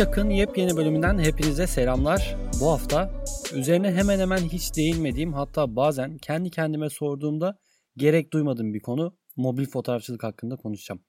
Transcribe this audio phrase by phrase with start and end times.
[0.00, 2.36] Şak'ın yepyeni bölümünden hepinize selamlar.
[2.60, 3.10] Bu hafta
[3.54, 7.58] üzerine hemen hemen hiç değinmediğim hatta bazen kendi kendime sorduğumda
[7.96, 11.00] gerek duymadığım bir konu mobil fotoğrafçılık hakkında konuşacağım.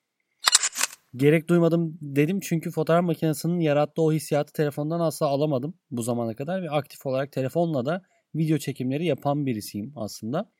[1.15, 6.63] Gerek duymadım dedim çünkü fotoğraf makinesinin yarattığı o hissiyatı telefondan asla alamadım bu zamana kadar
[6.63, 8.01] ve aktif olarak telefonla da
[8.35, 10.51] video çekimleri yapan birisiyim aslında.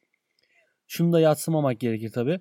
[0.88, 2.40] Şunu da yatsımamak gerekir tabi.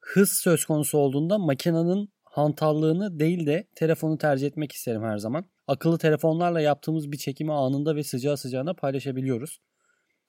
[0.00, 5.44] Hız söz konusu olduğunda makinenin hantallığını değil de telefonu tercih etmek isterim her zaman.
[5.66, 9.60] Akıllı telefonlarla yaptığımız bir çekimi anında ve sıcağı sıcağına paylaşabiliyoruz.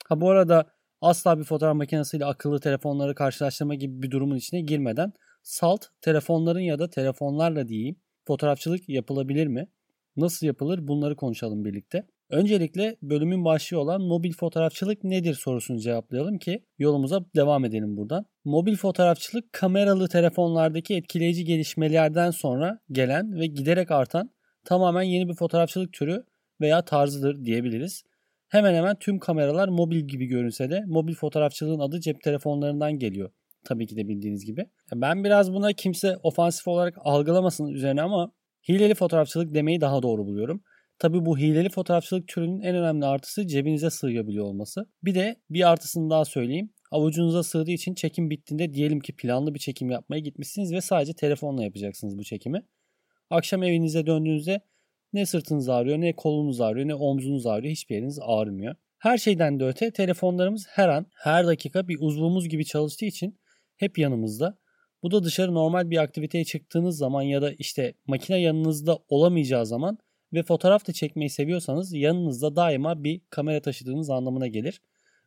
[0.08, 0.72] Ha bu arada
[1.02, 6.80] asla bir fotoğraf makinesiyle akıllı telefonları karşılaştırma gibi bir durumun içine girmeden salt telefonların ya
[6.80, 7.96] da telefonlarla diyeyim
[8.28, 9.68] fotoğrafçılık yapılabilir mi?
[10.18, 12.08] Nasıl yapılır bunları konuşalım birlikte.
[12.30, 18.26] Öncelikle bölümün başlığı olan mobil fotoğrafçılık nedir sorusunu cevaplayalım ki yolumuza devam edelim buradan.
[18.46, 24.30] Mobil fotoğrafçılık kameralı telefonlardaki etkileyici gelişmelerden sonra gelen ve giderek artan
[24.66, 26.23] tamamen yeni bir fotoğrafçılık türü
[26.62, 28.04] veya tarzıdır diyebiliriz.
[28.48, 33.32] Hemen hemen tüm kameralar mobil gibi görünse de mobil fotoğrafçılığın adı cep telefonlarından geliyor.
[33.66, 34.66] Tabii ki de bildiğiniz gibi.
[34.95, 38.32] Ben biraz buna kimse ofansif olarak algılamasın üzerine ama
[38.70, 40.64] hileli fotoğrafçılık demeyi daha doğru buluyorum.
[41.00, 44.86] Tabi bu hileli fotoğrafçılık türünün en önemli artısı cebinize sığabiliyor olması.
[45.04, 46.70] Bir de bir artısını daha söyleyeyim.
[46.94, 51.63] Avucunuza sığdığı için çekim bittiğinde diyelim ki planlı bir çekim yapmaya gitmişsiniz ve sadece telefonla
[51.63, 52.66] yapacaksınız bu çekimi.
[53.30, 54.61] Akşam evinize döndüğünüzde
[55.14, 58.75] ne sırtınız ağrıyor, ne kolunuz ağrıyor, ne omzunuz ağrıyor, hiçbir yeriniz ağrımıyor.
[58.97, 63.39] Her şeyden de öte telefonlarımız her an, her dakika bir uzvumuz gibi çalıştığı için
[63.75, 64.58] hep yanımızda.
[65.03, 69.97] Bu da dışarı normal bir aktiviteye çıktığınız zaman ya da işte makine yanınızda olamayacağı zaman
[70.33, 74.81] ve fotoğraf da çekmeyi seviyorsanız yanınızda daima bir kamera taşıdığınız anlamına gelir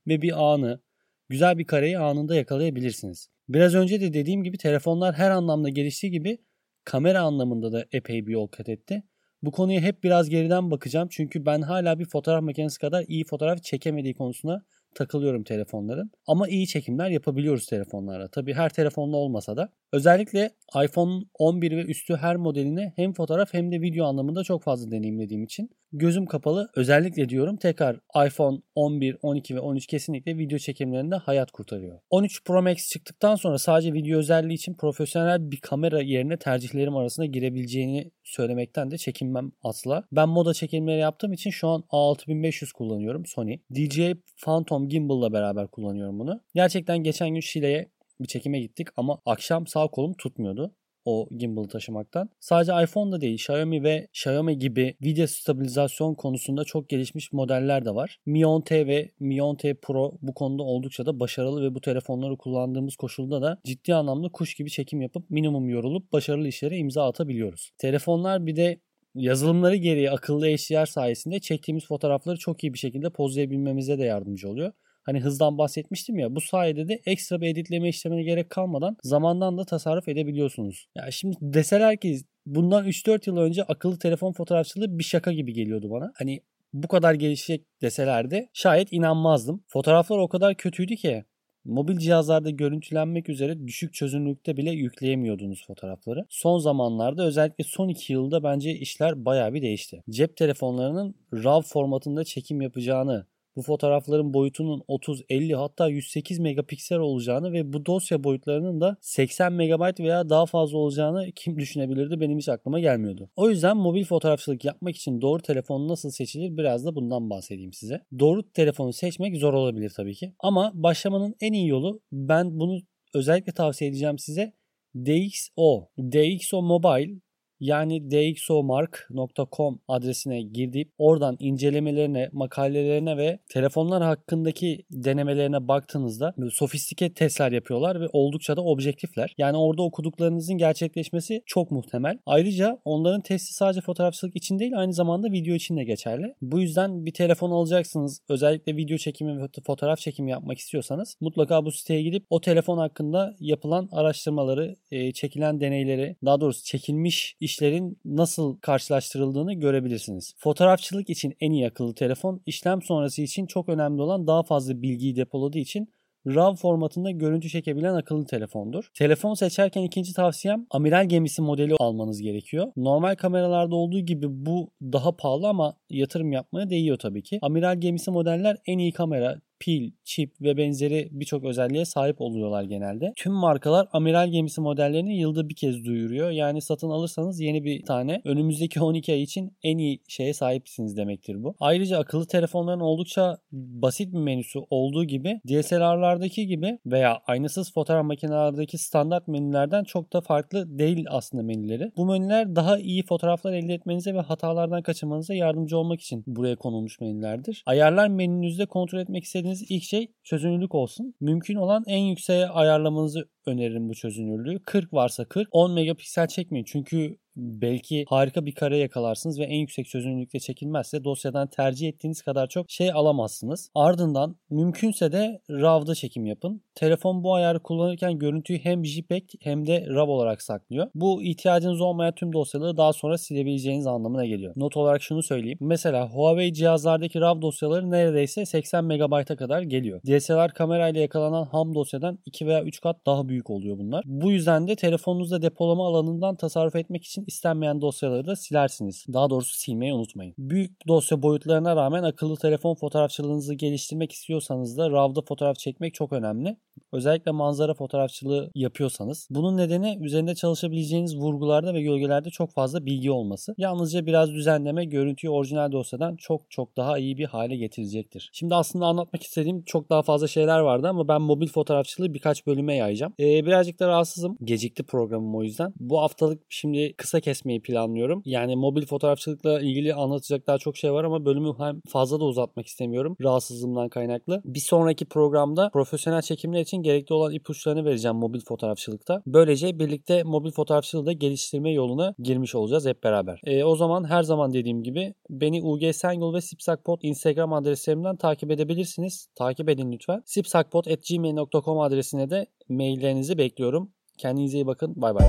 [0.06, 0.81] ve bir anı,
[1.29, 3.29] güzel bir kareyi anında yakalayabilirsiniz.
[3.49, 6.39] Biraz önce de dediğim gibi telefonlar her anlamda geliştiği gibi
[6.85, 9.03] kamera anlamında da epey bir yol kat etti.
[9.43, 13.62] Bu konuya hep biraz geriden bakacağım çünkü ben hala bir fotoğraf makinesi kadar iyi fotoğraf
[13.62, 14.65] çekemediği konusuna
[14.97, 16.11] takılıyorum telefonların.
[16.27, 18.29] Ama iyi çekimler yapabiliyoruz telefonlarla.
[18.29, 19.69] Tabi her telefonla olmasa da.
[19.93, 20.51] Özellikle
[20.84, 25.45] iPhone 11 ve üstü her modeline hem fotoğraf hem de video anlamında çok fazla deneyimlediğim
[25.45, 31.51] için gözüm kapalı özellikle diyorum tekrar iPhone 11, 12 ve 13 kesinlikle video çekimlerinde hayat
[31.51, 31.99] kurtarıyor.
[32.11, 37.27] 13 Pro Max çıktıktan sonra sadece video özelliği için profesyonel bir kamera yerine tercihlerim arasında
[37.27, 40.05] girebileceğini söylemekten de çekinmem asla.
[40.12, 43.59] Ben moda çekimleri yaptığım için şu an A6500 kullanıyorum Sony.
[43.75, 46.41] DJI Phantom Gimbal'la beraber kullanıyorum bunu.
[46.55, 50.73] Gerçekten geçen gün Şile'ye bir çekime gittik ama akşam sağ kolum tutmuyordu
[51.07, 52.31] o gimbal'ı taşımaktan.
[52.41, 58.19] Sadece iPhone'da değil Xiaomi ve Xiaomi gibi video stabilizasyon konusunda çok gelişmiş modeller de var.
[58.27, 62.97] Mi 10T ve Mi 10T Pro bu konuda oldukça da başarılı ve bu telefonları kullandığımız
[62.97, 67.71] koşulda da ciddi anlamda kuş gibi çekim yapıp minimum yorulup başarılı işlere imza atabiliyoruz.
[67.79, 68.81] Telefonlar bir de
[69.16, 74.72] yazılımları gereği akıllı HDR sayesinde çektiğimiz fotoğrafları çok iyi bir şekilde pozlayabilmemize de yardımcı oluyor.
[75.03, 79.65] Hani hızdan bahsetmiştim ya bu sayede de ekstra bir editleme işlemine gerek kalmadan zamandan da
[79.65, 80.87] tasarruf edebiliyorsunuz.
[80.94, 85.91] Ya şimdi deseler ki bundan 3-4 yıl önce akıllı telefon fotoğrafçılığı bir şaka gibi geliyordu
[85.91, 86.12] bana.
[86.19, 86.41] Hani
[86.72, 89.65] bu kadar gelişecek deselerdi şayet inanmazdım.
[89.69, 91.25] Fotoğraflar o kadar kötüydü ki
[91.66, 96.27] Mobil cihazlarda görüntülenmek üzere düşük çözünürlükte bile yükleyemiyordunuz fotoğrafları.
[96.28, 100.03] Son zamanlarda özellikle son 2 yılda bence işler bayağı bir değişti.
[100.10, 103.26] Cep telefonlarının RAW formatında çekim yapacağını
[103.56, 109.53] bu fotoğrafların boyutunun 30, 50 hatta 108 megapiksel olacağını ve bu dosya boyutlarının da 80
[109.53, 113.31] megabayt veya daha fazla olacağını kim düşünebilirdi benim hiç aklıma gelmiyordu.
[113.37, 118.00] O yüzden mobil fotoğrafçılık yapmak için doğru telefon nasıl seçilir biraz da bundan bahsedeyim size.
[118.19, 120.33] Doğru telefonu seçmek zor olabilir tabii ki.
[120.38, 122.81] Ama başlamanın en iyi yolu ben bunu
[123.15, 124.53] özellikle tavsiye edeceğim size
[124.97, 125.88] DxO.
[125.99, 127.21] DxO Mobile
[127.61, 138.00] yani dxomark.com adresine girip oradan incelemelerine, makalelerine ve telefonlar hakkındaki denemelerine baktığınızda sofistike testler yapıyorlar
[138.00, 139.35] ve oldukça da objektifler.
[139.38, 142.19] Yani orada okuduklarınızın gerçekleşmesi çok muhtemel.
[142.26, 146.35] Ayrıca onların testi sadece fotoğrafçılık için değil aynı zamanda video için de geçerli.
[146.43, 148.20] Bu yüzden bir telefon alacaksınız.
[148.29, 153.35] Özellikle video çekimi ve fotoğraf çekimi yapmak istiyorsanız mutlaka bu siteye gidip o telefon hakkında
[153.41, 154.76] yapılan araştırmaları,
[155.14, 160.34] çekilen deneyleri, daha doğrusu çekilmiş işlerin nasıl karşılaştırıldığını görebilirsiniz.
[160.38, 165.16] Fotoğrafçılık için en iyi akıllı telefon, işlem sonrası için çok önemli olan daha fazla bilgiyi
[165.16, 165.88] depoladığı için
[166.26, 168.90] RAW formatında görüntü çekebilen akıllı telefondur.
[168.94, 172.72] Telefon seçerken ikinci tavsiyem amiral gemisi modeli almanız gerekiyor.
[172.76, 177.38] Normal kameralarda olduğu gibi bu daha pahalı ama yatırım yapmaya değiyor tabii ki.
[177.43, 183.12] Amiral gemisi modeller en iyi kamera, pil, çip ve benzeri birçok özelliğe sahip oluyorlar genelde.
[183.17, 186.31] Tüm markalar amiral gemisi modellerini yılda bir kez duyuruyor.
[186.31, 191.43] Yani satın alırsanız yeni bir tane önümüzdeki 12 ay için en iyi şeye sahipsiniz demektir
[191.43, 191.55] bu.
[191.61, 198.79] Ayrıca akıllı telefonların oldukça basit bir menüsü olduğu gibi DSLR'lardaki gibi veya aynasız fotoğraf makinelerdeki
[198.79, 201.93] standart menülerden çok da farklı değil aslında menüleri.
[201.97, 207.00] Bu menüler daha iyi fotoğraflar elde etmenize ve hatalardan kaçınmanıza yardımcı olmak için buraya konulmuş
[207.00, 207.62] menülerdir.
[207.67, 211.14] Ayarlar menünüzde kontrol etmek istediğiniz ilk şey çözünürlük olsun.
[211.20, 214.62] Mümkün olan en yükseğe ayarlamanızı öneririm bu çözünürlüğü.
[214.62, 215.48] 40 varsa 40.
[215.50, 216.64] 10 megapiksel çekmeyin.
[216.64, 222.47] Çünkü belki harika bir kare yakalarsınız ve en yüksek çözünürlükte çekilmezse dosyadan tercih ettiğiniz kadar
[222.47, 223.71] çok şey alamazsınız.
[223.75, 226.62] Ardından mümkünse de RAW'da çekim yapın.
[226.75, 230.87] Telefon bu ayarı kullanırken görüntüyü hem JPEG hem de RAW olarak saklıyor.
[230.94, 234.53] Bu ihtiyacınız olmayan tüm dosyaları daha sonra silebileceğiniz anlamına geliyor.
[234.56, 235.59] Not olarak şunu söyleyeyim.
[235.61, 240.00] Mesela Huawei cihazlardaki RAW dosyaları neredeyse 80 MB'a kadar geliyor.
[240.03, 244.05] DSLR kamerayla yakalanan ham dosyadan 2 veya 3 kat daha büyük oluyor bunlar.
[244.06, 249.05] Bu yüzden de telefonunuzda depolama alanından tasarruf etmek için istenmeyen dosyaları da silersiniz.
[249.12, 250.34] Daha doğrusu silmeyi unutmayın.
[250.38, 256.56] Büyük dosya boyutlarına rağmen akıllı telefon fotoğrafçılığınızı geliştirmek istiyorsanız da RAW'da fotoğraf çekmek çok önemli.
[256.93, 259.28] Özellikle manzara fotoğrafçılığı yapıyorsanız.
[259.31, 263.55] Bunun nedeni üzerinde çalışabileceğiniz vurgularda ve gölgelerde çok fazla bilgi olması.
[263.58, 268.31] Yalnızca biraz düzenleme görüntüyü orijinal dosyadan çok çok daha iyi bir hale getirecektir.
[268.32, 272.75] Şimdi aslında anlatmak istediğim çok daha fazla şeyler vardı ama ben mobil fotoğrafçılığı birkaç bölüme
[272.75, 273.14] yayacağım.
[273.20, 274.37] Ee, birazcık da rahatsızım.
[274.44, 275.72] Gecikti programım o yüzden.
[275.81, 278.23] Bu haftalık şimdi kısa kesmeyi planlıyorum.
[278.25, 282.67] Yani mobil fotoğrafçılıkla ilgili anlatacak daha çok şey var ama bölümü hem fazla da uzatmak
[282.67, 283.17] istemiyorum.
[283.23, 284.43] Rahatsızlığımdan kaynaklı.
[284.45, 289.23] Bir sonraki programda profesyonel çekimler için gerekli olan ipuçlarını vereceğim mobil fotoğrafçılıkta.
[289.27, 293.41] Böylece birlikte mobil fotoğrafçılığı da geliştirme yoluna girmiş olacağız hep beraber.
[293.45, 298.51] E, o zaman her zaman dediğim gibi beni UG Sengül ve Sipsakpot Instagram adreslerimden takip
[298.51, 299.29] edebilirsiniz.
[299.35, 300.23] Takip edin lütfen.
[300.25, 303.95] sipsakpot.gmail.com adresine de maillerinizi bekliyorum.
[304.19, 304.93] Kendinize iyi bakın.
[304.97, 305.27] Bay bay.